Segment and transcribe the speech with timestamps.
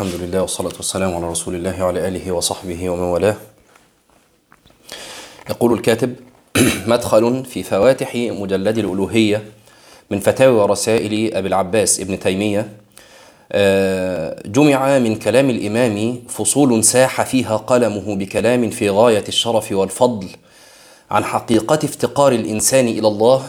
[0.00, 3.36] الحمد لله والصلاة والسلام على رسول الله وعلى آله وصحبه ومن والاه.
[5.50, 6.16] يقول الكاتب
[6.86, 9.42] مدخل في فواتح مجلد الألوهية
[10.10, 12.68] من فتاوى ورسائل أبي العباس ابن تيمية
[14.46, 20.28] جمع من كلام الإمام فصول ساح فيها قلمه بكلام في غاية الشرف والفضل
[21.10, 23.46] عن حقيقة افتقار الإنسان إلى الله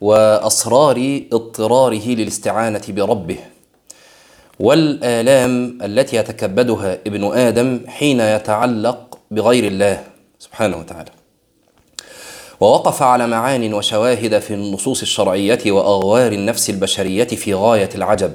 [0.00, 3.51] وأسرار اضطراره للاستعانة بربه.
[4.62, 10.04] والآلام التي يتكبدها ابن آدم حين يتعلق بغير الله
[10.38, 11.10] سبحانه وتعالى.
[12.60, 18.32] ووقف على معان وشواهد في النصوص الشرعية وأغوار النفس البشرية في غاية العجب.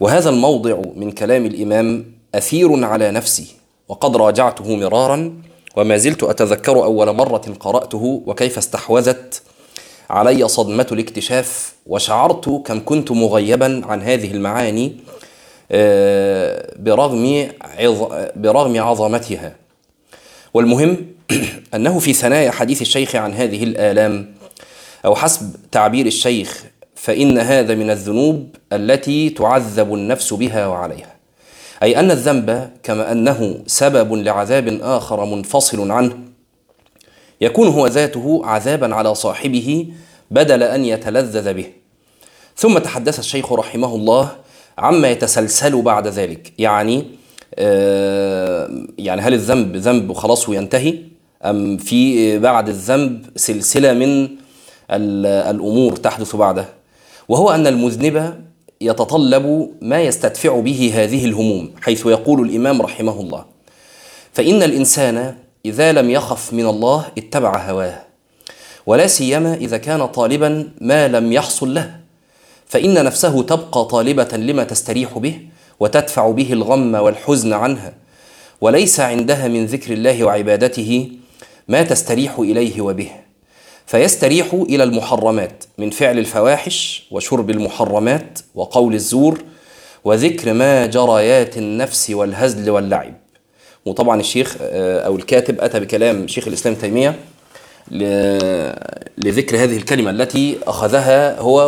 [0.00, 3.46] وهذا الموضع من كلام الإمام أثير على نفسي
[3.88, 5.42] وقد راجعته مرارا
[5.76, 9.42] وما زلت أتذكر أول مرة قرأته وكيف استحوذت
[10.10, 14.96] علي صدمة الاكتشاف وشعرت كم كنت مغيبا عن هذه المعاني
[16.76, 17.48] برغم
[18.36, 19.56] برغم عظمتها.
[20.54, 21.06] والمهم
[21.74, 24.34] أنه في ثنايا حديث الشيخ عن هذه الآلام
[25.04, 31.14] أو حسب تعبير الشيخ فإن هذا من الذنوب التي تعذب النفس بها وعليها.
[31.82, 36.18] أي أن الذنب كما أنه سبب لعذاب آخر منفصل عنه
[37.40, 39.86] يكون هو ذاته عذابا على صاحبه
[40.30, 41.66] بدل أن يتلذذ به.
[42.56, 44.30] ثم تحدث الشيخ رحمه الله
[44.78, 46.52] عما يتسلسل بعد ذلك.
[46.58, 47.04] يعني
[47.54, 50.98] آه يعني هل الذنب ذنب وخلاص وينتهي
[51.44, 54.28] أم في بعد الذنب سلسلة من
[54.90, 56.68] الأمور تحدث بعده؟
[57.28, 58.44] وهو أن المذنب
[58.80, 63.44] يتطلب ما يستدفع به هذه الهموم حيث يقول الإمام رحمه الله
[64.32, 65.34] فإن الإنسان
[65.64, 68.09] إذا لم يخف من الله اتبع هواه.
[68.86, 72.00] ولا سيما إذا كان طالبا ما لم يحصل له.
[72.66, 75.40] فإن نفسه تبقى طالبة لما تستريح به
[75.80, 77.92] وتدفع به الغم والحزن عنها.
[78.60, 81.10] وليس عندها من ذكر الله وعبادته
[81.68, 83.10] ما تستريح إليه وبه.
[83.86, 89.42] فيستريح إلى المحرمات من فعل الفواحش وشرب المحرمات وقول الزور
[90.04, 93.14] وذكر ما جريات النفس والهزل واللعب.
[93.86, 97.16] وطبعا الشيخ أو الكاتب أتى بكلام شيخ الإسلام تيمية
[99.18, 101.60] لذكر هذه الكلمة التي أخذها هو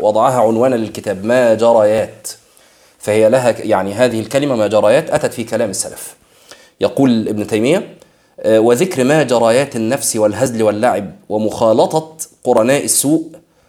[0.00, 2.28] ووضعها عنوانا للكتاب ما جريات.
[2.98, 6.16] فهي لها يعني هذه الكلمة ما جريات أتت في كلام السلف.
[6.80, 7.94] يقول ابن تيمية
[8.46, 13.26] وذكر ما جريات النفس والهزل واللعب ومخالطة قرناء السوء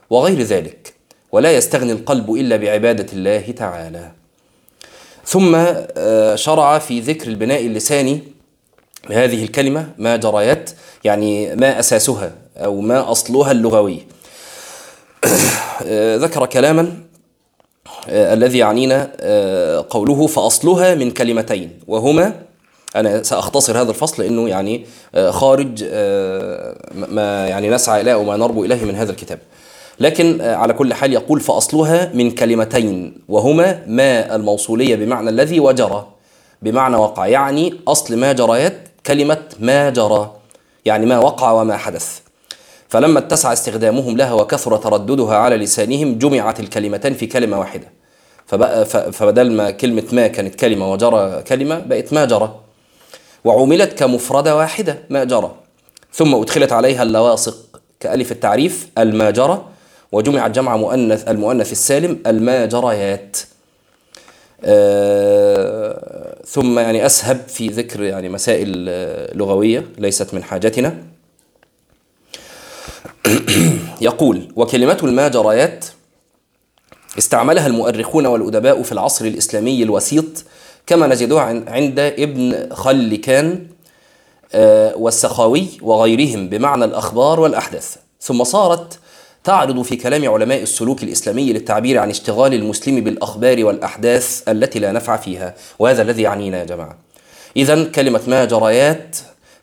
[0.10, 0.94] وغير ذلك
[1.32, 4.12] ولا يستغني القلب إلا بعبادة الله تعالى.
[5.26, 5.58] ثم
[6.36, 8.22] شرع في ذكر البناء اللساني
[9.10, 10.70] لهذه الكلمة ما جريات
[11.04, 14.00] يعني ما أساسها أو ما أصلها اللغوي.
[16.16, 16.94] ذكر كلاما
[18.10, 19.12] الذي يعنينا
[19.90, 22.34] قوله فأصلها من كلمتين وهما
[22.96, 24.86] أنا سأختصر هذا الفصل لأنه يعني
[25.30, 25.84] خارج
[26.96, 29.40] ما يعني نسعى إليه وما نربو إليه من هذا الكتاب.
[30.00, 36.08] لكن على كل حال يقول فأصلها من كلمتين وهما ما الموصولية بمعنى الذي وجرى
[36.62, 38.74] بمعنى وقع يعني أصل ما جريت
[39.06, 40.32] كلمة ما جرى
[40.86, 42.20] يعني ما وقع وما حدث.
[42.90, 47.88] فلما اتسع استخدامهم لها وكثر ترددها على لسانهم جمعت الكلمتان في كلمة واحدة.
[48.46, 52.60] فبقى فبدل ما كلمة ما كانت كلمة وجرى كلمة بقت ما جرى.
[53.44, 55.52] وعملت كمفردة واحدة ما جرى.
[56.14, 57.58] ثم أدخلت عليها اللواصق
[58.00, 59.68] كألف التعريف الماجرة
[60.12, 63.38] وجمع جمع مؤنث المؤنث السالم الماجريات.
[64.64, 65.21] آه
[66.52, 68.86] ثم يعني أسهب في ذكر يعني مسائل
[69.38, 70.98] لغوية ليست من حاجتنا.
[74.02, 75.86] يقول وكلمة الماجريات
[77.18, 80.46] استعملها المؤرخون والأدباء في العصر الإسلامي الوسيط
[80.88, 83.68] كما نجدها عند ابن خلكان
[84.54, 89.00] آه والسخاوي وغيرهم بمعنى الأخبار والأحداث ثم صارت
[89.44, 95.18] تعرض في كلام علماء السلوك الإسلامي للتعبير عن اشتغال المسلم بالأخبار والأحداث التي لا نفع
[95.18, 96.98] فيها وهذا الذي يعنينا يا جماعة.
[97.58, 99.18] إذا كلمة ما جريات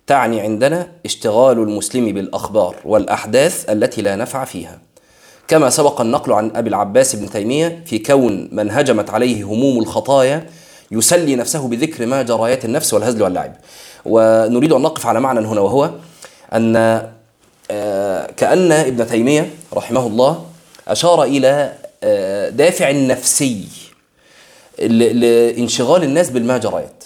[0.06, 4.78] تعني عندنا اشتغال المسلم بالأخبار والأحداث التي لا نفع فيها.
[5.48, 10.46] كما سبق النقل عن أبي العباس بن تيمية في كون من هجمت عليه هموم الخطايا
[10.90, 13.56] يسلي نفسه بذكر ما جريات النفس والهزل واللعب.
[14.04, 15.90] ونريد أن نقف على معنى هنا وهو
[16.52, 17.02] أن
[18.36, 20.46] كأن ابن تيمية رحمه الله
[20.88, 21.72] أشار إلى
[22.50, 23.64] دافع نفسي
[24.78, 27.04] لانشغال الناس بالماجرات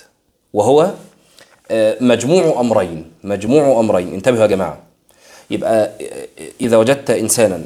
[0.53, 0.91] وهو
[2.00, 4.14] مجموع أمرين مجموع أمرين.
[4.14, 4.79] انتبهوا يا جماعة.
[5.50, 5.91] يبقى
[6.61, 7.62] إذا وجدت إنسانا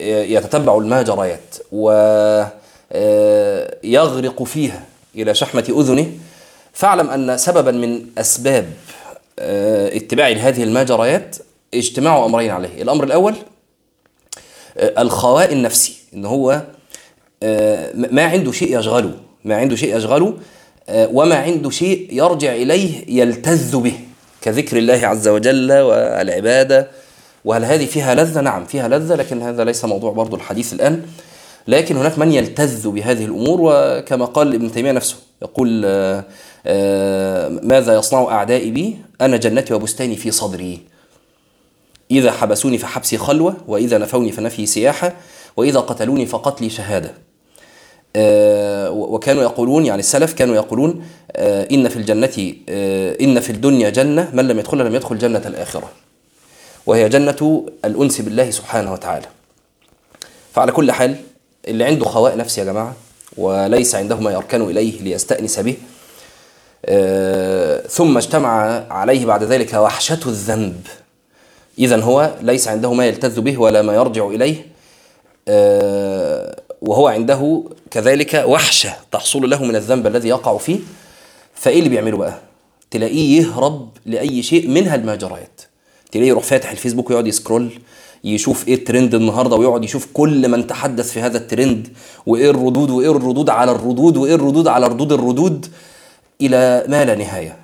[0.00, 1.90] يتتبع الماجريات و
[2.92, 6.12] آه، يغرق فيها إلى شحمة أذنه
[6.72, 8.66] فاعلم أن سببا من أسباب
[9.38, 11.36] آه، اتباع هذه المجريات
[11.74, 12.82] اجتماع أمرين عليه.
[12.82, 13.34] الأمر الأول
[14.78, 16.62] آه، الخواء النفسي إن هو
[17.42, 19.12] آه، ما عنده شيء يشغله
[19.44, 20.34] ما عنده شيء يشغله
[20.88, 23.92] آه، وما عنده شيء يرجع إليه يلتذ به
[24.42, 26.90] كذكر الله عز وجل والعبادة.
[27.44, 31.02] وهل هذه فيها لذة؟ نعم فيها لذة لكن هذا ليس موضوع برضو الحديث الآن.
[31.68, 35.80] لكن هناك من يلتذ بهذه الأمور وكما قال ابن تيمية نفسه يقول
[37.62, 40.89] ماذا يصنع أعدائي بي؟ أنا جنتي وبستاني في صدري.
[42.10, 45.12] إذا حبسوني فحبسي خلوة وإذا نفوني فنفي سياحة
[45.56, 47.14] وإذا قتلوني فقتلي شهادة.
[48.16, 53.90] آه، وكانوا يقولون يعني السلف كانوا يقولون آه، إن في الجنة آه، إن في الدنيا
[53.90, 55.90] جنة من لم يدخلها لم يدخل جنة الآخرة.
[56.86, 59.26] وهي جنة الأنس بالله سبحانه وتعالى.
[60.54, 61.16] فعلى كل حال
[61.68, 62.94] اللي عنده خواء نفس يا جماعة
[63.36, 65.76] وليس عنده ما يركن إليه ليستأنس به.
[67.88, 70.86] ثم اجتمع عليه بعد ذلك وحشة الذنب.
[71.80, 74.66] إذا هو ليس عنده ما يلتذ به ولا ما يرجع إليه
[75.48, 80.78] آه، وهو عنده كذلك وحشة تحصل له من الذنب الذي يقع فيه
[81.54, 82.34] فإيه اللي بيعمله بقى؟
[82.90, 85.60] تلاقيه يهرب لأي شيء منها المجريات
[86.12, 87.70] تلاقيه يروح فاتح الفيسبوك ويقعد يسكرول
[88.24, 91.88] يشوف إيه الترند النهارده ويقعد يشوف كل من تحدث في هذا الترند
[92.26, 95.66] وإيه الردود وإيه الردود على الردود وإيه الردود على ردود الردود
[96.40, 97.56] إلى ما لا نهاية.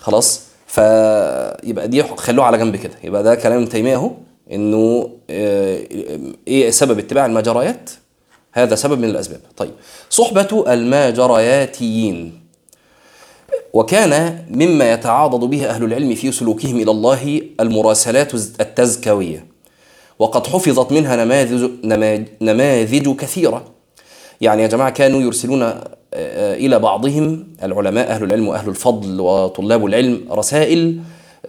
[0.00, 2.94] خلاص؟ فيبقى دي خلوها على جنب كده.
[3.04, 4.10] يبقى ده كلام ابن تيمية أهو
[4.52, 5.80] إنه آه،
[6.48, 7.90] إيه سبب اتباع المجريات؟
[8.52, 9.40] هذا سبب من الأسباب.
[9.56, 9.70] طيب
[10.10, 12.40] صحبة الماجرياتيين
[13.72, 19.46] وكان مما يتعاضد به أهل العلم في سلوكهم إلى الله المراسلات التزكوية.
[20.18, 22.28] وقد حفظت منها نماذج نماذج-
[23.16, 23.64] كثيرة.
[24.40, 25.74] يعني يا جماعة كانوا يرسلون
[26.54, 30.98] إلى بعضهم العلماء أهل العلم وأهل الفضل وطلاب العلم رسائل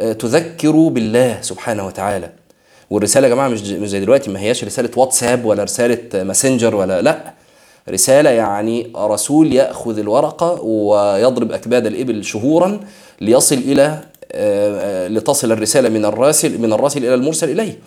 [0.02, 2.30] آه، تذكر بالله سبحانه وتعالى.
[2.90, 7.34] والرسالة يا جماعة مش زي دلوقتي ما هياش رسالة واتساب ولا رسالة ماسنجر ولا لا.
[7.90, 12.80] رسالة يعني رسول يأخذ الورقة ويضرب أكباد الإبل شهورا
[13.22, 14.02] ليصل إلى
[14.32, 17.80] آه، آه، لتصل الرسالة من الراسل من الراسل إلى المرسل إليه.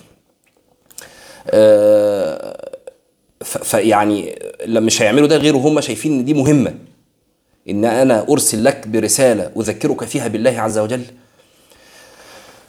[1.51, 2.52] آه،
[3.43, 6.75] فيعني لما مش هيعملوا ده غير هم شايفين إن دي مهمة.
[7.69, 11.03] إن أنا أرسل لك برسالة أذكرك فيها بالله عز وجل.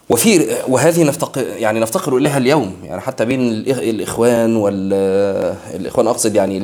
[0.09, 2.75] وفي وهذه نفتقر يعني نفتقر إليها اليوم.
[2.83, 6.57] يعني حتى بين الإخوان والاخوان أقصد يعني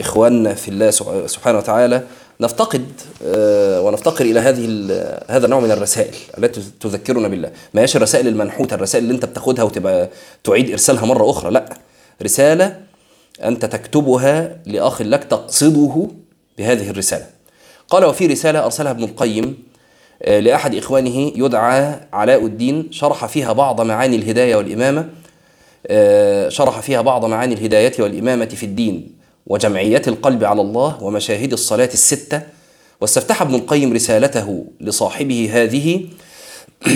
[0.00, 2.02] إخواننا في الله سب- سبحانه وتعالى.
[2.40, 2.86] نفتقد
[3.24, 4.64] آه، ونفتقر إلى هذه
[5.28, 7.50] هذا النوع من الرسائل التي تذكرنا بالله.
[7.74, 10.08] ما هيش الرسائل المنحوتة الرسائل اللي أنت بتاخدها وتبقى
[10.44, 11.50] تعيد إرسالها مرة أخرى.
[11.50, 11.76] لأ.
[12.22, 12.80] رسالة
[13.44, 16.08] أنت تكتبها لأخ لك تقصده
[16.58, 17.26] بهذه الرسالة.
[17.88, 19.62] قال وفي رسالة أرسلها ابن القيم
[20.22, 25.08] آه، لأحد إخوانه يدعى علاء الدين شرح فيها بعض معاني الهداية والإمامة
[25.86, 29.14] آه، شرح فيها بعض معاني الهداية والإمامة في الدين
[29.46, 32.42] وجمعية القلب على الله ومشاهد الصلاة الستة.
[33.00, 36.06] واستفتح ابن القيم رسالته لصاحبه هذه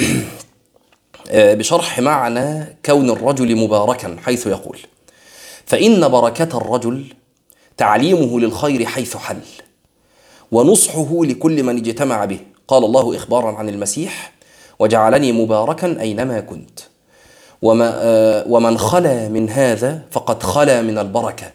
[1.31, 4.79] آه، بشرح معنى كون الرجل مباركا حيث يقول
[5.67, 7.05] فإن بركة الرجل
[7.77, 9.41] تعليمه للخير حيث حل
[10.53, 12.41] ونصحه لكل من اجتمع به.
[12.69, 14.33] قال الله إخبارا عن المسيح
[14.79, 16.81] وجعلني مباركا أينما كنت
[17.63, 21.53] وما آه، ومن خلا من هذا فقد خلا من البركة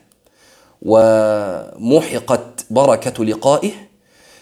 [0.82, 3.72] ومحقت بركة لقائه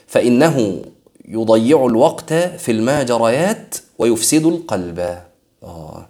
[0.08, 0.82] فإنه
[1.28, 5.20] يضيع الوقت في الماجريات ويفسد القلب.
[5.64, 6.06] آه.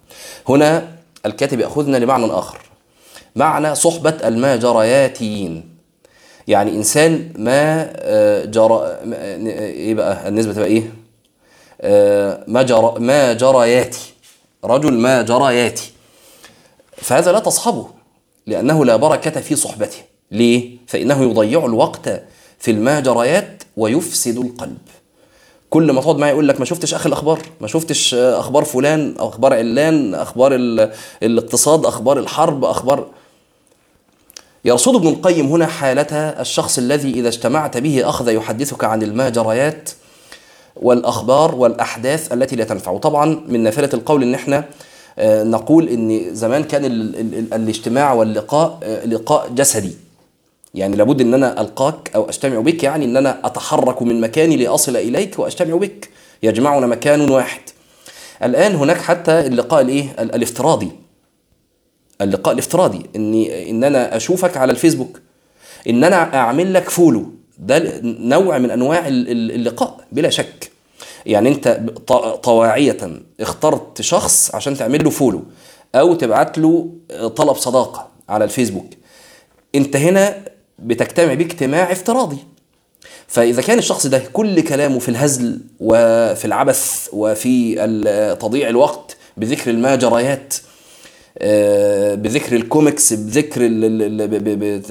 [0.50, 0.88] هنا
[1.26, 2.67] الكاتب يأخذنا لمعنى آخر.
[3.38, 5.78] معنى صحبة الماجرياتيين
[6.48, 8.80] يعني إنسان ما آه، جرى
[9.14, 10.94] آه، إيه بقى؟ النسبة تبقى إيه؟
[11.82, 14.14] آه، ما جرى ما جرياتي.
[14.66, 15.92] رجل ما جرياتي.
[16.98, 17.88] فهذا لا تصحبه
[18.48, 19.98] لأنه لا بركة في صحبته.
[20.32, 22.24] ليه؟ فإنه يضيع الوقت
[22.60, 24.78] في الماجريات ويفسد القلب.
[25.70, 29.54] كل ما تقعد معاه يقول لك ما شفتش آخر الأخبار ما شفتش أخبار فلان أخبار
[29.54, 30.92] علان أخبار ال-
[31.24, 33.08] الاقتصاد أخبار الحرب أخبار
[34.68, 39.90] يرصد ابن القيم هنا حالة الشخص الذي إذا اجتمعت به أخذ يحدثك عن الماجريات
[40.76, 42.92] والأخبار والأحداث التي لا تنفع.
[42.92, 44.64] وطبعا من نافلة القول إن إحنا
[45.20, 49.92] آه، نقول إن زمان كان ال ال ال الاجتماع واللقاء آه، لقاء جسدي.
[50.74, 54.98] يعني لابد إن أنا ألقاك أو أجتمع بك يعني إن أنا أتحرك من مكاني لأصل
[54.98, 56.10] إليك وأجتمع بك.
[56.44, 57.62] يجمعنا مكان واحد.
[58.44, 60.92] الآن هناك حتى اللقاء الإيه؟ ال- الافتراضي.
[62.22, 65.20] اللقاء الافتراضي اني إن أنا أشوفك على الفيسبوك
[65.90, 67.26] إن أنا أعمل لك follow
[67.60, 70.72] ده نوع من أنواع اللقاء بلا شك.
[71.26, 71.82] يعني أنت
[72.44, 72.98] طواعية
[73.40, 75.44] اخترت شخص عشان تعمل له follow
[75.96, 76.90] أو تبعت له
[77.36, 78.86] طلب صداقة على الفيسبوك.
[79.76, 80.44] أنت هنا
[80.80, 82.38] بتجتمع بيه اجتماع افتراضي.
[83.28, 87.76] فإذا كان الشخص ده كل كلامه في الهزل وفي العبث وفي
[88.40, 90.54] تضييع الوقت بذكر الماجريات
[92.16, 94.82] بذكر الكوميكس بذكر ال ال ب ب ب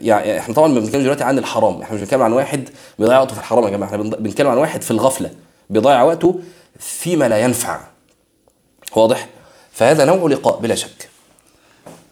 [0.00, 2.68] يعني إحنا طبعا بنتكلم دلوقتي عن الحرام إحنا مش بنتكلم عن واحد
[2.98, 5.30] بيضيع وقته في الحرام يا جماعة إحنا بنتكلم عن واحد في الغفلة
[5.70, 6.40] بيضيع وقته
[6.78, 7.80] فيما لا ينفع.
[8.96, 9.28] واضح؟
[9.72, 11.08] فهذا نوع لقاء بلا شك.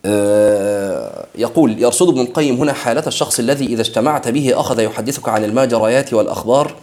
[0.05, 5.45] آه، يقول يرصد ابن القيم هنا حالة الشخص الذي إذا اجتمعت به أخذ يحدثك عن
[5.45, 6.75] الماجريات والأخبار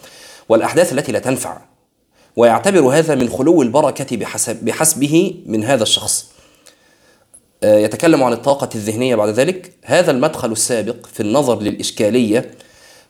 [0.49, 1.57] والأحداث التي لا تنفع
[2.35, 6.25] ويعتبر هذا من خلو البركة بحسب بحسبه من هذا الشخص.
[6.25, 6.34] آه،
[7.63, 9.71] يتكلم عن الطاقة الذهنية بعد ذلك.
[9.85, 12.51] هذا المدخل السابق في النظر للإشكالية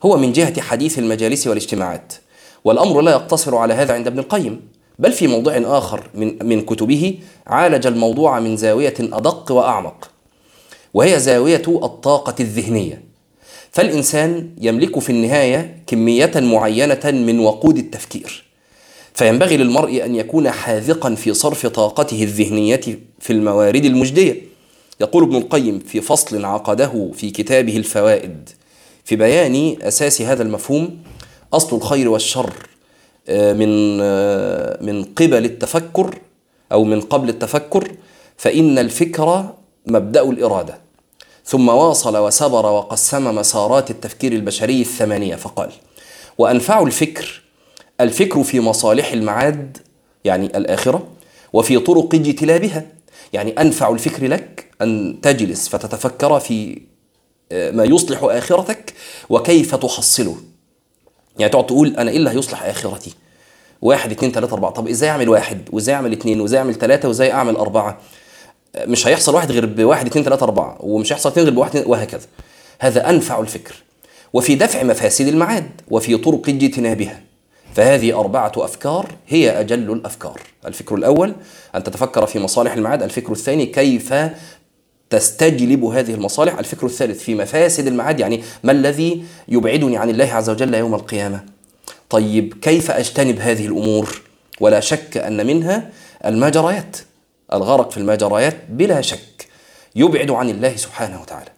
[0.02, 2.12] هو من جهة حديث المجالس والاجتماعات
[2.64, 4.60] والأمر لا يقتصر على هذا عند ابن القيم
[4.98, 10.10] بل في موضع آخر من, من كتبه عالج الموضوع من زاوية أدق وأعمق
[10.94, 13.02] وهي زاوية الطاقة الذهنية.
[13.70, 18.45] فالإنسان يملك في النهاية كمية معينة من وقود التفكير.
[19.16, 22.80] فينبغي للمرء أن يكون حاذقا في صرف طاقته الذهنية
[23.20, 24.42] في الموارد المجدية.
[25.00, 28.48] يقول ابن القيم في فصل عقده في كتابه الفوائد
[29.04, 30.98] في بيان أساس هذا المفهوم
[31.52, 32.52] أصل الخير والشر
[33.28, 36.18] آه، من آه، من قبل التفكر
[36.72, 37.92] أو من قبل التفكر
[38.36, 39.54] فإن الفكر
[39.86, 40.78] مبدأ الإرادة.
[41.44, 45.70] ثم واصل وسبر وقسم مسارات التفكير البشري الثمانية فقال
[46.38, 47.45] وأنفع الفكر
[48.00, 49.78] الفكر في مصالح المعاد
[50.24, 51.06] يعني الآخرة
[51.52, 52.86] وفي طرق اجتلابها.
[53.32, 56.82] يعني أنفع الفكر لك أن تجلس فتتفكر في
[57.52, 58.94] آه، ما يصلح آخرتك
[59.28, 60.36] وكيف تحصله.
[61.38, 63.14] يعني تقعد تقول أنا إيه اللي هيصلح آخرتي؟
[63.82, 64.70] واحد اتنين تلاتة أربعة.
[64.70, 67.98] طب إزاي أعمل واحد؟ وإزاي أعمل اتنين؟ وإزاي أعمل تلاتة؟ وإزاي أعمل أربعة؟
[68.78, 70.76] مش هيحصل واحد غير بواحد اتنين تلاتة أربعة.
[70.80, 72.26] ومش هيحصل اتنين غير بواحد وهكذا.
[72.78, 73.74] هذا أنفع الفكر.
[74.32, 77.22] وفي دفع مفاسد المعاد وفي طرق اجتنابها.
[77.76, 80.40] فهذه أربعة أفكار هي أجل الأفكار.
[80.66, 81.34] الفكر الأول
[81.74, 83.02] أن تتفكر في مصالح المعاد.
[83.02, 84.14] الفكر الثاني كيف
[85.10, 86.58] تستجلب هذه المصالح.
[86.58, 91.44] الفكر الثالث في مفاسد المعاد يعني ما الذي يبعدني عن الله عز وجل يوم القيامة.
[92.10, 94.22] طيب كيف أجتنب هذه الأمور؟
[94.60, 95.90] ولا شك أن منها
[96.24, 96.96] المجريات.
[97.52, 99.48] الغرق في المجريات بلا شك
[99.96, 101.50] يبعد عن الله سبحانه وتعالى.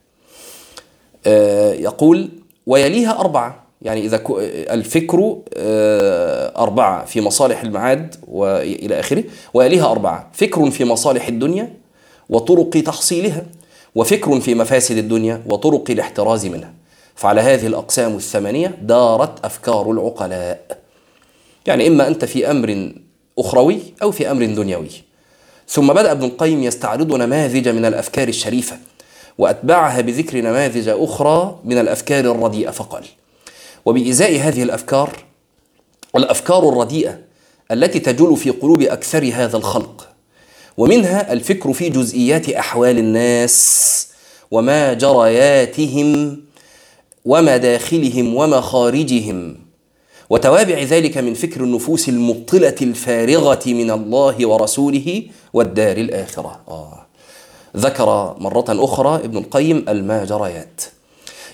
[1.26, 2.28] آه، يقول
[2.66, 3.67] ويليها أربعة.
[3.82, 4.22] يعني إذا
[4.74, 10.30] الفكر آه، أربعة في مصالح المعاد وإلى آخره ويليها أربعة.
[10.32, 11.72] فكر في مصالح الدنيا
[12.28, 13.46] وطرق تحصيلها
[13.94, 16.72] وفكر في مفاسد الدنيا وطرق الاحتراز منها.
[17.14, 20.78] فعلى هذه الأقسام الثمانية دارت أفكار العقلاء.
[21.66, 22.92] يعني إما أنت في أمر
[23.38, 24.88] أخروي أو في أمر دنيوي.
[25.68, 28.76] ثم بدأ ابن القيم يستعرض نماذج من الأفكار الشريفة
[29.38, 33.04] وأتبعها بذكر نماذج أخرى من الأفكار الرديئة فقال
[33.88, 35.16] وبإزاء هذه الأفكار
[36.16, 37.18] الأفكار الرديئة
[37.72, 40.08] التي تجول في قلوب أكثر هذا الخلق
[40.76, 44.08] ومنها الفكر في جزئيات أحوال الناس
[44.50, 46.40] وما جرياتهم
[47.24, 49.56] ومداخلهم ومخارجهم
[50.30, 57.06] وتوابع ذلك من فكر النفوس المبطلة الفارغة من الله ورسوله والدار الآخرة آه.
[57.76, 60.82] ذكر مرة أخرى ابن القيم الماجريات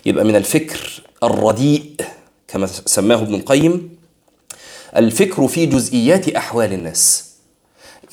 [0.06, 1.94] يبقى من الفكر الرديء
[2.54, 3.96] كما سماه ابن القيم
[4.96, 7.30] الفكر في جزئيات أحوال الناس.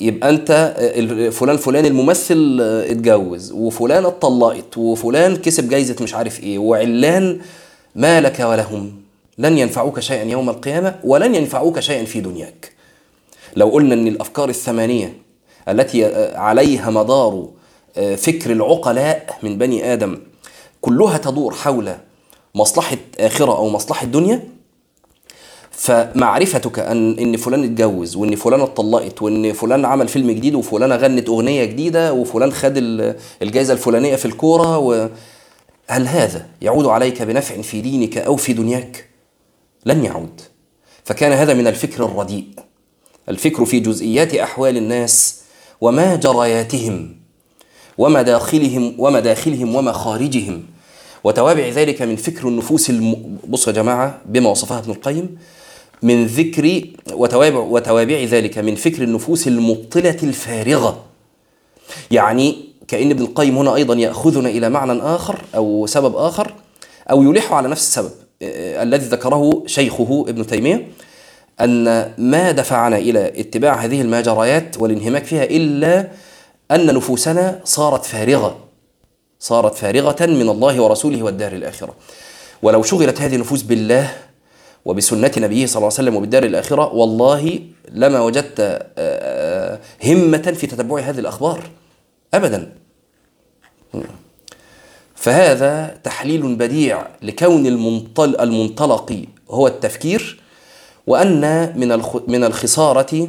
[0.00, 0.74] يبقى أنت
[1.32, 7.40] فلان فلان الممثل اتجوز وفلان اتطلقت وفلان كسب جايزة مش عارف إيه وعلان
[7.94, 8.92] ما لك ولهم.
[9.38, 12.72] لن ينفعوك شيئا يوم القيامة ولن ينفعوك شيئا في دنياك.
[13.56, 15.16] لو قلنا إن الأفكار الثمانية
[15.68, 17.48] التي عليها مدار
[18.16, 20.18] فكر العقلاء من بني آدم
[20.80, 21.92] كلها تدور حول
[22.54, 24.48] مصلحة آخرة أو مصلحة دنيا
[25.70, 31.28] فمعرفتك ان إن فلان اتجوز وإن فلانه اتطلقت وإن فلان عمل فيلم جديد وفلانة غنت
[31.28, 32.72] أغنية جديدة وفلان خد
[33.42, 35.08] الجائزة الفلانية في الكورة و
[35.88, 39.08] هل هذا يعود عليك بنفع في دينك أو في دنياك؟
[39.86, 40.40] لن يعود.
[41.04, 42.46] فكان هذا من الفكر الرديء.
[43.28, 45.40] الفكر في جزئيات أحوال الناس
[45.80, 47.16] وما جرياتهم
[47.98, 50.62] ومداخلهم ومداخلهم ومخارجهم
[51.24, 53.38] وتوابع ذلك من فكر النفوس الم...
[53.48, 55.38] بصوا يا جماعة بما وصفها ابن القيم
[56.02, 61.04] من ذكر وتوابع, وتوابع ذلك من فكر النفوس المبطلة الفارغة.
[62.10, 62.56] يعني
[62.88, 66.54] كأن ابن القيم هنا أيضا يأخذنا إلى معنى آخر أو سبب آخر
[67.10, 68.10] أو يلح على نفس السبب
[68.42, 70.88] آه، الذي ذكره شيخه ابن تيمية
[71.60, 71.84] أن
[72.18, 76.08] ما دفعنا إلى اتباع هذه المجريات والانهماك فيها إلا
[76.70, 78.56] أن نفوسنا صارت فارغة.
[79.42, 81.94] صارت فارغة من الله ورسوله والدار الآخرة.
[82.62, 84.14] ولو شغلت هذه النفوس بالله
[84.84, 87.60] وبسنة نبيه صلى الله عليه وسلم وبالدار الآخرة والله
[87.92, 91.62] لما وجدت آه، آه، همة في تتبع هذه الأخبار.
[92.34, 92.72] أبدا.
[95.14, 100.40] فهذا تحليل بديع لكون المنطل المنطلق هو التفكير
[101.06, 103.28] وأن من من الخسارة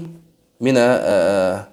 [0.61, 1.67] من آه،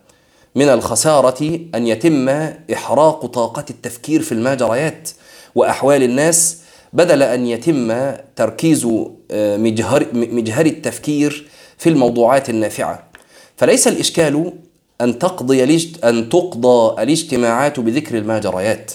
[0.54, 2.28] من الخسارة أن يتم
[2.72, 5.10] إحراق طاقة التفكير في المجريات
[5.54, 6.56] وأحوال الناس
[6.92, 8.88] بدل أن يتم تركيز
[9.30, 13.10] آه، مجهر, مجهر التفكير في الموضوعات النافعة.
[13.56, 14.52] فليس الإشكال
[15.00, 18.92] أن تقضي أن تقضى الاجتماعات بذكر المجريات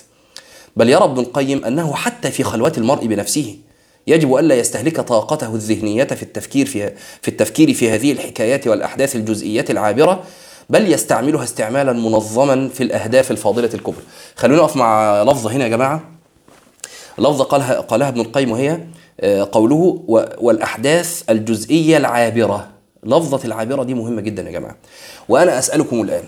[0.75, 3.55] بل يرى ابن القيم أنه حتى في خلوات المرء بنفسه
[4.07, 9.65] يجب ألا يستهلك طاقته الذهنية في التفكير في, في التفكير في هذه الحكايات والأحداث الجزئية
[9.69, 10.24] العابرة
[10.69, 14.03] بل يستعملها استعمالا منظما في الأهداف الفاضلة الكبرى.
[14.36, 16.01] خلونا نقف مع لفظة هنا يا جماعة.
[17.17, 18.79] لفظة قالها, قالها ابن القيم وهي
[19.19, 20.03] آه، قوله
[20.38, 22.67] والأحداث الجزئية العابرة.
[23.03, 24.75] لفظة العابرة دي مهمة جدا يا جماعة.
[25.29, 26.24] وأنا أسألكم الآن.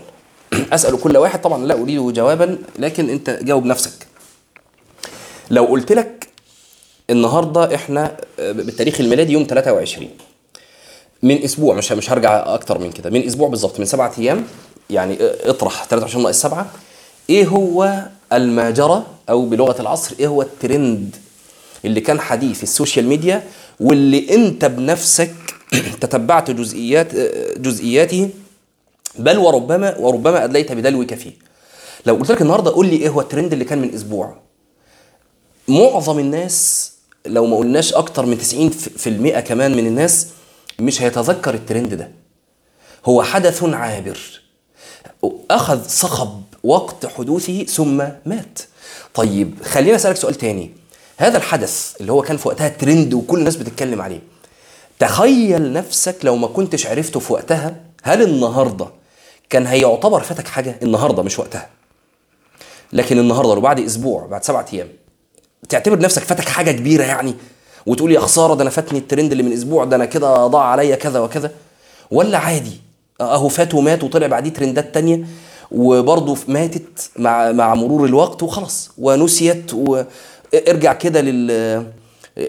[0.72, 4.06] أسأل كل واحد طبعا لا أريد جوابا لكن أنت جاوب نفسك.
[5.50, 6.28] لو قلت لك
[7.10, 10.10] النهارده إحنا آه، بالتاريخ الميلادي يوم 23
[11.22, 14.44] من أسبوع مش مش هرجع أكتر من كده من أسبوع بالظبط من سبعة أيام
[14.90, 16.70] يعني اطرح 23 ناقص 7
[17.30, 21.16] إيه هو الماجرى أو بلغة العصر؟ إيه هو الترند
[21.84, 23.44] اللي كان حديث السوشيال ميديا
[23.80, 25.34] واللي أنت بنفسك
[26.00, 27.14] تتبعت جزئيات
[27.58, 28.30] جزئياته؟
[29.18, 31.32] بل وربما وربما ادليت بدلوك فيه.
[32.06, 34.36] لو قلت لك النهارده قول لي إيه هو الترند اللي كان من أسبوع.
[35.68, 36.92] معظم الناس
[37.26, 38.38] لو ما قلناش أكتر من
[39.38, 40.26] 90% كمان من الناس
[40.80, 42.10] مش هيتذكر الترند ده.
[43.06, 44.18] هو حدث عابر.
[45.50, 48.58] أخذ صخب وقت حدوثه ثم مات.
[49.14, 50.70] طيب خلينا أسألك سؤال تاني.
[51.16, 54.20] هذا الحدث اللي هو كان في وقتها ترند وكل الناس بتتكلم عليه
[54.98, 58.86] تخيل نفسك لو ما كنتش عرفته في وقتها هل النهارده
[59.50, 61.68] كان هيعتبر فاتك حاجة؟ النهارده مش وقتها.
[62.92, 64.88] لكن النهارده لو بعد أسبوع بعد سبعة أيام
[65.68, 67.34] تعتبر نفسك فاتك حاجة كبيرة يعني؟
[67.88, 70.96] وتقول يا خسارة ده أنا فاتني الترند اللي من أسبوع ده أنا كده ضاع عليا
[70.96, 71.50] كذا وكذا.
[72.10, 72.80] ولا عادي
[73.20, 75.26] أهو فات ومات وطلع بعديه ترندات تانية
[75.70, 81.86] وبرضه ماتت مع مع مرور الوقت وخلاص ونسيت وارجع كده لل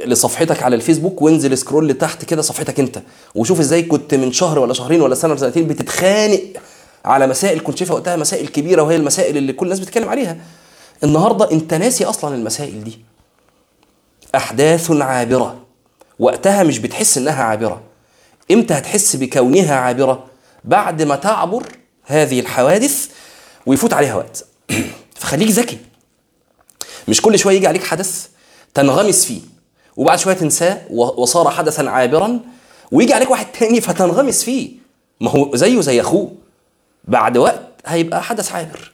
[0.05, 3.01] لصفحتك على الفيسبوك وانزل سكرول لتحت كده صفحتك انت
[3.35, 6.41] وشوف إزاي كنت من شهر ولا شهرين ولا سنة ولا سنتين بتتخانق
[7.05, 10.37] على مسائل كنت شايفها وقتها مسائل كبيرة وهي المسائل اللي كل الناس بتتكلم عليها.
[11.03, 12.99] النهارده انت ناسي أصلا المسائل دي.
[14.35, 15.65] أحداث عابرة.
[16.19, 17.81] وقتها مش بتحس إنها عابرة.
[18.51, 20.25] إمتى هتحس بكونها عابرة؟
[20.63, 21.63] بعد ما تعبر
[22.05, 23.07] هذه الحوادث
[23.65, 24.45] ويفوت عليها وقت.
[25.19, 25.77] فخليك ذكي.
[27.07, 28.27] مش كل شوية يجي عليك حدث
[28.73, 29.41] تنغمس فيه
[29.97, 32.39] وبعد شوية تنساه وصار حدثا عابرا
[32.91, 34.71] ويجي عليك واحد تاني فتنغمس فيه.
[35.21, 36.31] ما هو زيه زي أخوه.
[37.03, 38.91] بعد وقت هيبقى حدث عابر.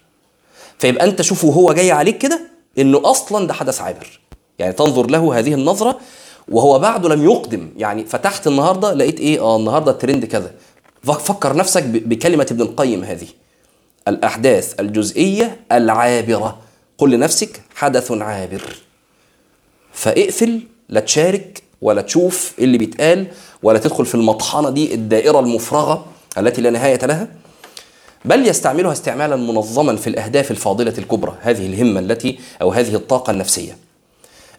[0.79, 2.39] فيبقى أنت شوفه هو جاي عليك كده
[2.77, 4.19] إنه أصلا ده حدث عابر.
[4.59, 5.99] يعني تنظر له هذه النظرة
[6.47, 7.69] وهو بعده لم يقدم.
[7.77, 10.51] يعني فتحت النهارده لقيت إيه؟ آه النهارده الترند كذا.
[11.03, 13.27] فكر نفسك بكلمة ابن القيم هذه.
[14.07, 16.57] الأحداث الجزئية العابرة.
[16.97, 18.75] قل لنفسك حدث عابر.
[19.93, 23.27] فاقفل لا تشارك ولا تشوف اللي بيتقال
[23.63, 26.05] ولا تدخل في المطحنة دي الدائرة المفرغة
[26.37, 27.27] التي لا نهاية لها.
[28.25, 33.84] بل يستعملها استعمالا منظما في الأهداف الفاضلة الكبرى هذه الهمة التي أو هذه الطاقة النفسية.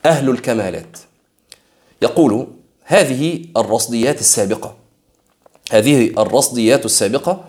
[0.04, 0.96] أهل الكمالات.
[2.02, 2.46] يقول
[2.84, 4.76] هذه الرصديات السابقة.
[5.72, 7.44] هذه الرصديات السابقة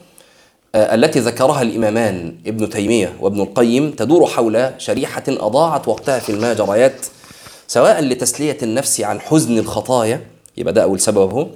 [0.75, 7.05] آه، التي ذكرها الإمامان ابن تيمية وابن القيم تدور حول شريحة أضاعت وقتها في الماجريات
[7.67, 10.21] سواء لتسلية النفس عن حزن الخطايا
[10.57, 11.47] يبقى ده أول سبب هو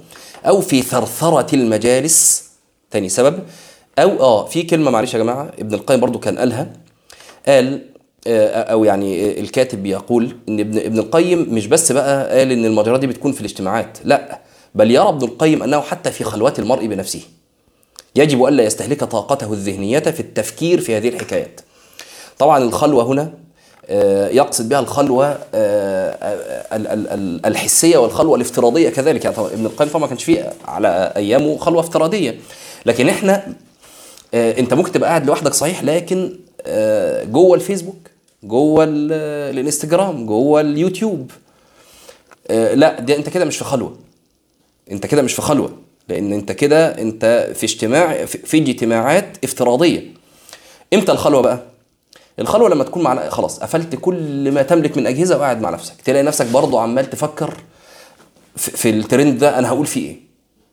[0.46, 2.44] أو في ثرثرة المجالس
[2.90, 3.38] ثاني سبب
[3.98, 6.72] أو آه في كلمة معلش يا جماعة ابن القيم برضو كان قالها
[7.46, 7.80] قال آه،
[8.26, 13.06] أو يعني الكاتب بيقول إن ابن ابن القيم مش بس بقى قال إن المجرى دي
[13.06, 14.38] بتكون في الاجتماعات لا
[14.74, 17.20] بل يرى ابن القيم أنه حتى في خلوات المرء بنفسه.
[18.16, 21.60] يجب الا يستهلك طاقته الذهنية في التفكير في هذه الحكايات.
[22.38, 23.32] طبعا الخلوة هنا
[23.86, 26.16] آه، يقصد بها الخلوة آه،
[27.46, 29.24] الحسية والخلوة الافتراضية كذلك.
[29.24, 32.38] يعني ابن القيم طبعا ما كانش فيه على أيامه خلوة افتراضية.
[32.86, 33.46] لكن إحنا
[34.34, 38.11] أنت ممكن تبقى قاعد لوحدك صحيح لكن آه، جوه الفيسبوك
[38.44, 39.12] جوه ال-
[39.54, 41.30] الانستجرام جوه اليوتيوب.
[42.50, 43.96] آه، لا ده انت كده مش في خلوة.
[44.90, 45.72] انت كده مش في خلوة
[46.08, 50.02] لأن انت كده انت في اجتماع في اجتماعات افتراضية.
[50.94, 51.62] إمتى الخلوة بقى؟
[52.38, 55.94] الخلوة لما تكون مع خلاص قفلت كل ما تملك من أجهزة وقاعد مع نفسك.
[56.04, 57.54] تلاقي نفسك برضه عمال تفكر
[58.56, 60.16] في الترند ده أنا هقول فيه إيه؟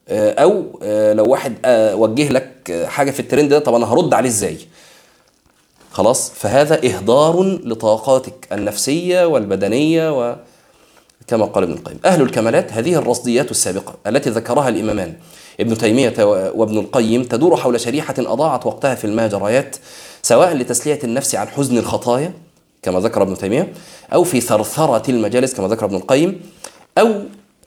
[0.09, 4.13] آه، أو آه، لو واحد آه، وجه لك حاجة في الترند ده طب أنا هرد
[4.13, 4.57] عليه إزاي؟
[5.91, 10.35] خلاص؟ فهذا إهدار لطاقاتك النفسية والبدنية و
[11.27, 11.99] كما قال ابن القيم.
[12.05, 15.13] أهل الكمالات هذه الرصديات السابقة التي ذكرها الإمامان
[15.59, 16.13] ابن تيمية
[16.55, 19.75] وابن القيم تدور حول شريحة أضاعت وقتها في المهجريات
[20.21, 22.33] سواء لتسلية النفس عن حزن الخطايا
[22.81, 23.73] كما ذكر ابن تيمية
[24.13, 26.41] أو في ثرثرة المجالس كما ذكر ابن القيم
[26.97, 27.13] أو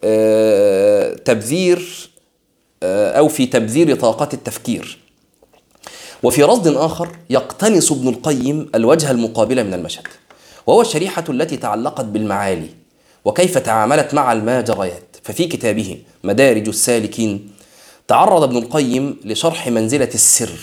[0.05, 2.11] آه، تبذير
[2.83, 4.99] آه، أو في تبذير طاقات التفكير.
[6.23, 10.07] وفي رصد آخر يقتنص ابن القيم الوجه المقابل من المشهد
[10.67, 12.69] وهو الشريحة التي تعلقت بالمعالي
[13.25, 15.17] وكيف تعاملت مع الماجريات.
[15.23, 17.51] ففي كتابه مدارج السالكين
[18.09, 20.59] تعرض ابن القيم لشرح منزلة السر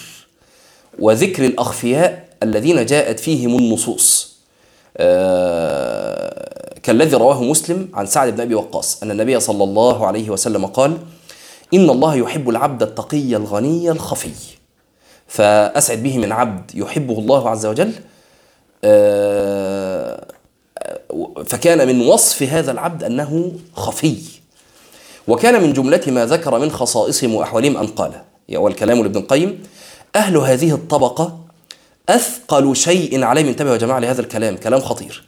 [1.00, 4.36] وذكر الأخفياء الذين جاءت فيهم النصوص.
[4.98, 10.66] آه، كالذي رواه مسلم عن سعد بن أبي وقاص أن النبي صلى الله عليه وسلم
[10.66, 10.98] قال
[11.74, 14.59] إن الله يحب العبد التقي الغني الخفي.
[15.30, 17.94] فأسعد به من عبد يحبه الله عز وجل.
[18.84, 20.26] آه،
[21.46, 24.18] فكان من وصف هذا العبد أنه خفي.
[25.28, 28.12] وكان من جملة ما ذكر من خصائصهم وأحوالهم أن قال
[28.50, 29.64] والكلام لابن القيم
[30.16, 31.40] أهل هذه الطبقة
[32.10, 35.24] أثقل شيء عليهم انتبهوا يا جماعة لهذا الكلام كلام خطير.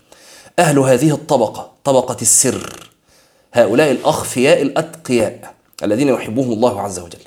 [0.60, 2.90] أهل هذه الطبقة طبقة السر
[3.54, 7.20] هؤلاء الأخفياء الأتقياء الذين يحبهم الله عز وجل.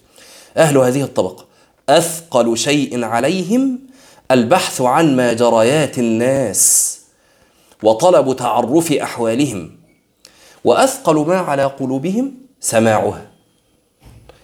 [0.57, 1.44] أهل هذه الطبقة
[1.89, 3.79] أثقل شيء عليهم
[4.31, 7.01] البحث عن ما جريات الناس
[7.83, 9.71] وطلب تعرف أحوالهم
[10.65, 13.27] وأثقل ما على قلوبهم سماعها.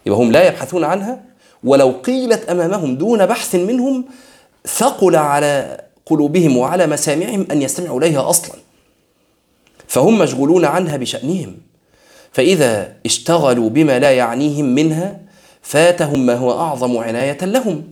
[0.07, 1.22] يبقى هم لا يبحثون عنها
[1.64, 4.05] ولو قيلت أمامهم دون بحث منهم
[4.66, 8.57] ثقل على قلوبهم وعلى مسامعهم أن يستمعوا إليها أصلا.
[9.88, 11.57] فهم مشغولون عنها بشأنهم.
[12.33, 15.30] فإذا اشتغلوا بما لا يعنيهم منها
[15.74, 17.83] فاتهم ما هو أعظم عناية لهم.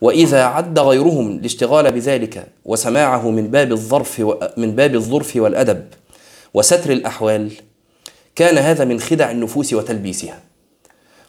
[0.00, 5.84] وإذا عد غيرهم الاشتغال بذلك وسماعه من باب الظرف و- من باب الظرف والأدب
[6.54, 7.52] وستر الأحوال
[8.36, 10.40] كان هذا من خدع النفوس وتلبيسها.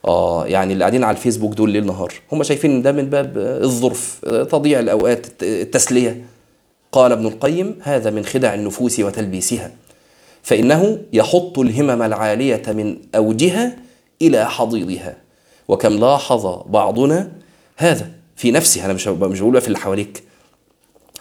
[0.08, 3.38] آه يعني اللي قاعدين على الفيسبوك دول ليل نهار هم شايفين إن ده من باب
[3.38, 6.21] الظرف تضييع الأوقات الت- التسلية.
[6.91, 9.71] قال ابن القيم هذا من خدع النفوس وتلبيسها.
[10.43, 13.75] فإنه يحط الهمم العالية من أوجها
[14.21, 15.22] إلى حضيضها.
[15.67, 17.32] وكم لاحظ بعضنا
[17.78, 18.86] هذا في نفسه.
[18.86, 20.23] أنا مش مش بقول في اللي حواليك.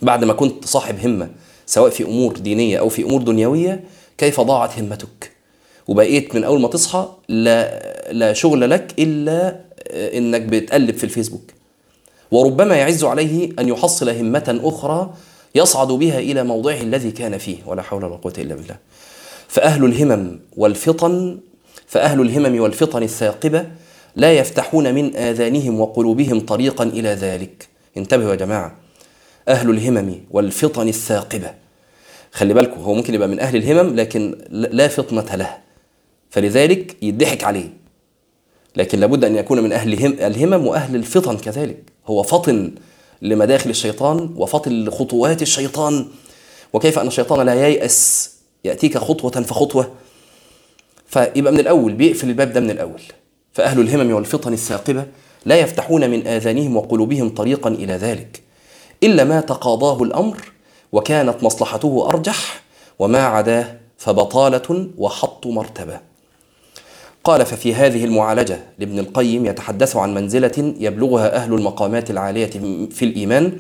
[0.03, 1.31] بعد ما كنت صاحب همة
[1.67, 3.85] سواء في أمور دينية أو في أمور دنيوية
[4.19, 5.33] كيف ضاعت همتك؟
[5.89, 11.51] وبقيت من أول ما تصحى لا لا شغل لك إلا إنك بتقلب في الفيسبوك.
[12.31, 15.15] وربما يعز عليه أن يحصل همة أخرى
[15.55, 17.57] يصعد بها إلى موضعه الذي كان فيه.
[17.67, 18.77] ولا حول ولا قوة إلا بالله.
[19.49, 21.39] فأهل الهمم والفطن
[21.87, 23.67] فأهل الهمم والفطن الثاقبة
[24.17, 27.69] لا يفتحون من آذانهم وقلوبهم طريقا إلى ذلك.
[27.97, 28.77] انتبهوا يا جماعة.
[29.49, 31.55] أهل الهمم والفطن الثاقبة.
[32.33, 35.57] خلي بالكم هو ممكن يبقى من أهل الهمم لكن لا فطنة له.
[36.31, 37.69] فلذلك يضحك عليه.
[38.77, 41.83] لكن لابد أن يكون من هم الهمم وأهل الفطن كذلك.
[42.07, 42.73] هو فطن
[43.23, 46.07] لمداخل الشيطان وفطن لخطوات الشيطان.
[46.73, 48.33] وكيف أن الشيطان لا ييأس؟
[48.65, 49.93] يأتيك خطوة فخطوة.
[51.07, 53.01] فيبقى من الأول بيقفل الباب ده من الأول.
[53.53, 55.07] فأهل الهمم والفطن الثاقبه
[55.47, 58.43] لا يفتحون من آذانهم وقلوبهم طريقا إلى ذلك
[59.03, 60.53] إلا ما تقاضاه الأمر
[60.93, 62.63] وكانت مصلحته أرجح
[62.99, 66.01] وما عداه فبطالة وحط مرتبة.
[67.25, 72.51] قال ففي هذه المعالجة لابن القيم يتحدث عن منزلة يبلغها أهل المقامات العالية
[72.91, 73.53] في الإيمان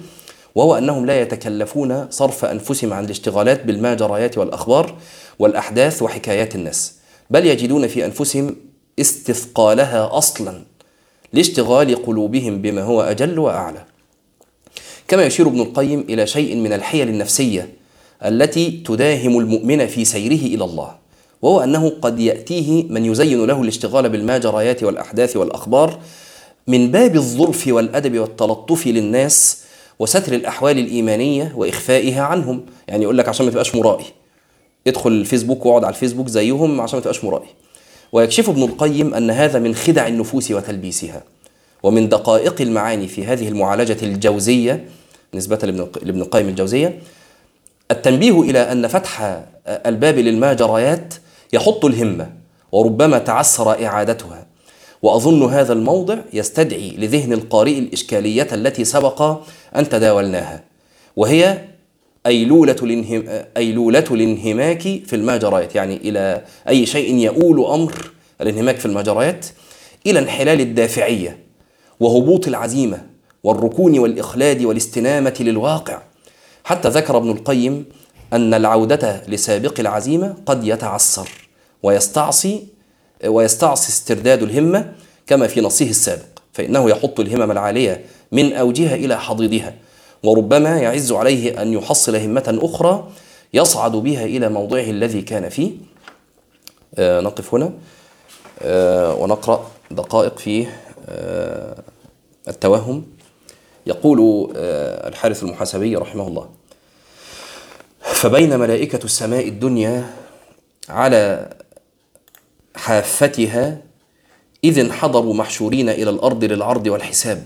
[0.54, 4.94] وهو أنهم لا يتكلفون صرف أنفسهم عن الاشتغالات بالماجريات والأخبار
[5.38, 6.94] والأحداث وحكايات الناس
[7.30, 8.56] بل يجدون في أنفسهم
[9.00, 10.62] استثقالها أصلا
[11.32, 13.84] لاشتغال قلوبهم بما هو أجل وأعلى.
[15.08, 17.68] كما يشير ابن القيم إلى شيء من الحيل النفسية
[18.24, 20.94] التي تداهم المؤمن في سيره إلى الله
[21.42, 25.98] وهو أنه قد يأتيه من يزين له الاشتغال بالماجريات والأحداث والأخبار
[26.66, 29.62] من باب الظرف والأدب والتلطف للناس
[29.98, 32.66] وستر الأحوال الإيمانية وإخفائها عنهم.
[32.88, 34.04] يعني يقول لك عشان ما تبقاش مرائي
[34.86, 37.48] ادخل الفيسبوك واقعد على الفيسبوك زيهم عشان ما تبقاش مرائي.
[38.12, 41.22] ويكشف ابن القيم أن هذا من خدع النفوس وتلبيسها.
[41.82, 44.84] ومن دقائق المعاني في هذه المعالجة الجوزية
[45.34, 45.58] نسبة
[46.02, 46.98] لابن القيم الجوزية
[47.90, 51.14] التنبيه إلى أن فتح الباب للماجريات
[51.52, 52.32] يحط الهمة
[52.72, 54.46] وربما تعسر إعادتها.
[55.02, 59.22] وأظن هذا الموضع يستدعي لذهن القارئ الإشكالية التي سبق
[59.76, 60.64] أن تداولناها
[61.16, 61.58] وهي
[62.26, 63.44] أيلولة, الانهم...
[63.56, 69.46] أيلولة الانهماك في الماجريات يعني إلى أي شيء يؤول أمر الانهماك في الماجريات
[70.06, 71.38] إلى انحلال الدافعية
[72.00, 73.06] وهبوط العزيمة
[73.44, 76.02] والركون والإخلاد والاستنامة للواقع.
[76.64, 77.84] حتى ذكر ابن القيم
[78.32, 81.28] أن العودة لسابق العزيمة قد يتعسر
[81.82, 82.66] ويستعصي
[83.26, 84.92] ويستعصي استرداد الهمة
[85.26, 89.74] كما في نصه السابق فإنه يحط الهمم العالية من أوجها إلى حضيضها.
[90.22, 93.08] وربما يعز عليه أن يحصل همة أخرى
[93.54, 95.70] يصعد بها إلى موضعه الذي كان فيه.
[96.94, 97.72] آه نقف هنا.
[98.62, 100.66] آه ونقرأ دقائق في
[101.08, 101.82] آه
[102.48, 103.06] التوهم.
[103.86, 106.48] يقول آه الحارث المحاسبي رحمه الله
[108.00, 110.10] فبين ملائكة السماء الدنيا
[110.88, 111.50] على
[112.76, 113.78] حافتها
[114.64, 117.44] إذ انحضروا محشورين إلى الأرض للعرض والحساب.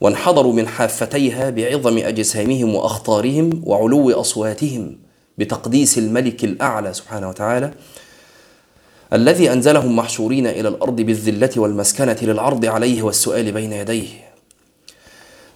[0.00, 4.98] وانحضروا من حافتيها بعظم أجسامهم وأخطارهم وعلو أصواتهم
[5.38, 7.74] بتقديس الملك الأعلى سبحانه وتعالى
[9.12, 14.08] الذي أنزلهم محشورين إلى الأرض بالذلة والمسكنة للعرض عليه والسؤال بين يديه.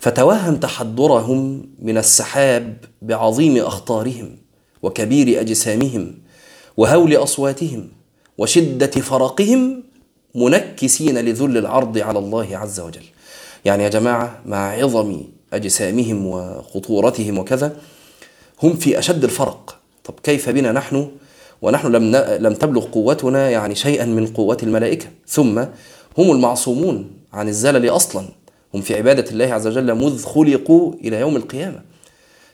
[0.00, 4.36] فتوهم تحضرهم من السحاب بعظيم أخطارهم
[4.82, 6.14] وكبير أجسامهم
[6.76, 7.88] وهول أصواتهم
[8.38, 9.82] وشدة فرقهم
[10.34, 13.04] منكسين لذل العرض على الله عز وجل.
[13.64, 15.20] يعني يا جماعة مع عظم
[15.52, 17.76] أجسامهم وخطورتهم وكذا
[18.62, 19.76] هم في أشد الفرق.
[20.04, 21.10] طب كيف بنا نحن؟
[21.62, 25.06] ونحن لم لم تبلغ قوتنا يعني شيئا من قوة الملائكة.
[25.28, 25.58] ثم
[26.18, 28.24] هم المعصومون عن الزلل أصلا.
[28.74, 31.80] هم في عبادة الله عز وجل مذ خلقوا إلى يوم القيامة.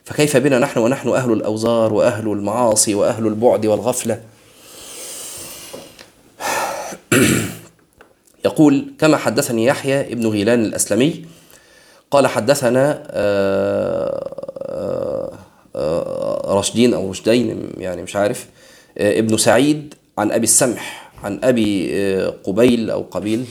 [0.03, 4.21] فكيف بنا نحن؟ ونحن أهل الأوزار وأهل المعاصي وأهل البعد والغفلة.
[8.45, 11.25] يقول كما حدثني يحيى ابن غيلان الأسلمي
[12.11, 13.03] قال حدثنا
[16.47, 18.47] رشدين أو رشدين يعني مش عارف
[18.97, 21.95] ابن سعيد عن أبي السمح عن أبي
[22.43, 23.45] قبيل أو قبيل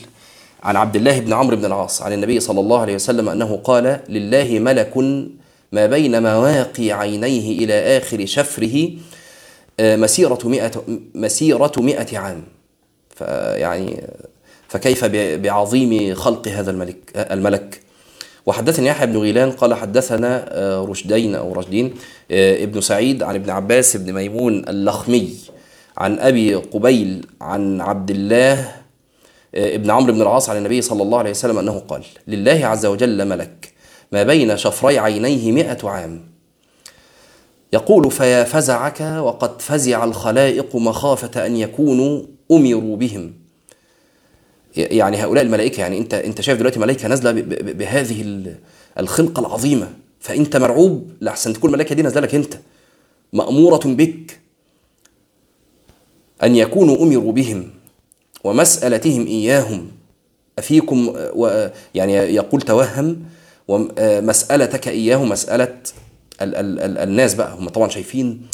[0.63, 4.01] عن عبد الله بن عمرو بن العاص عن النبي صلى الله عليه وسلم أنه قال
[4.09, 4.97] لله ملك
[5.73, 8.91] ما بين مواقي عينيه إلى آخر شفره
[9.81, 10.71] مسيرة مئة,
[11.15, 12.43] مسيرة مئة عام
[13.17, 14.03] فيعني
[14.71, 17.81] فكيف بعظيم خلق هذا الملك الملك؟
[18.47, 20.49] وحدثني يحيى بن غيلان قال حدثنا
[20.89, 21.95] رشدين أو رشدين
[22.31, 25.35] ابن سعيد عن ابن عباس بن ميمون اللخمي
[25.99, 28.73] عن أبي قبيل عن عبد الله
[29.55, 33.29] ابن عمرو بن العاص عن النبي صلى الله عليه وسلم أنه قال لله عز وجل
[33.29, 33.73] ملك
[34.13, 36.21] ما بين شفري عينيه مئة عام.
[37.73, 43.40] يقول فيا فزعك وقد فزع الخلائق مخافة أن يكونوا أمروا بهم.
[44.77, 47.33] يعني هؤلاء الملائكة يعني أنت أنت شايف دلوقتي ملائكة نازلة
[47.73, 48.45] بهذه
[48.99, 49.89] الخلقة العظيمة
[50.21, 52.55] فأنت مرعوب لأحسن تكون الملائكة دي نازلة لك أنت.
[53.33, 54.41] مأمورة بك
[56.43, 57.71] أن يكونوا أمروا بهم
[58.45, 59.89] ومسألتهم إياهم.
[60.59, 63.23] أفيكم و يعني يقول توهم
[63.69, 65.77] ومسألتك إياهم مسألة
[66.43, 67.55] ال ال ال الناس بقى.
[67.55, 68.47] هم طبعا شايفين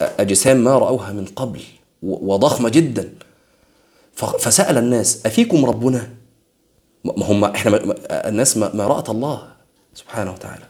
[0.00, 1.60] أجسام ما رأوها من قبل
[2.02, 3.12] وضخمة جدا.
[4.18, 6.10] فسأل الناس أفيكم ربنا؟
[7.04, 9.52] ما هم إحنا الناس ما رأت الله
[9.94, 10.64] سبحانه وتعالى.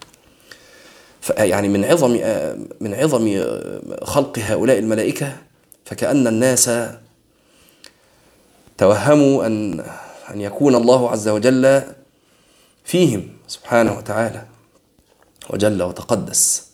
[1.39, 2.11] يعني من عظم
[2.81, 3.45] من عظم
[4.03, 5.37] خلق هؤلاء الملائكة
[5.85, 6.71] فكأن الناس
[8.79, 9.81] توهموا أن
[10.31, 11.83] أن يكون الله عز وجل
[12.85, 14.47] فيهم سبحانه وتعالى
[15.51, 16.69] وجل وتقدس.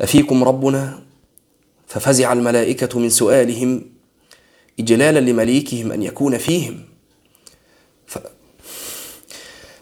[0.00, 0.98] أفيكم ربنا؟
[1.86, 3.91] ففزع الملائكة من سؤالهم
[4.78, 6.84] إجلالا لمليكهم أن يكون فيهم.
[8.06, 8.18] ف...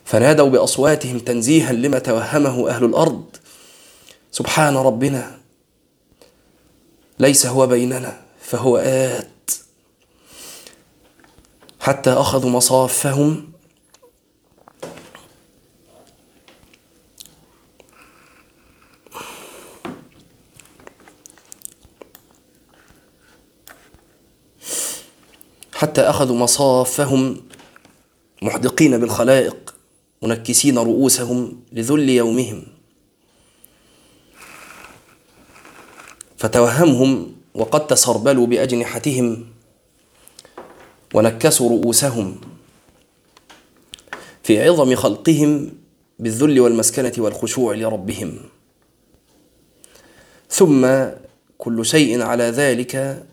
[0.05, 3.37] فنادوا بأصواتهم تنزيها لما توهمه أهل الأرض.
[4.33, 5.39] سبحان ربنا
[7.19, 9.27] ليس هو بيننا فهو آت.
[11.81, 13.53] حتى أخذوا مصافهم
[26.01, 27.37] أخذوا مصافهم
[28.43, 29.75] محدقين بالخلائق
[30.23, 32.63] منكسين رؤوسهم لذل يومهم.
[36.37, 39.47] فتوهمهم وقد تسربلوا بأجنحتهم
[41.15, 42.41] ونكسوا رؤوسهم
[44.43, 45.73] في عظم خلقهم
[46.19, 48.39] بالذل والمسكنة والخشوع لربهم.
[50.51, 50.87] ثم
[51.59, 53.25] كل شيء على ذلك